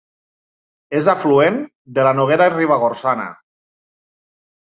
[0.99, 1.59] És afluent
[1.99, 3.27] de la Noguera Ribagorçana.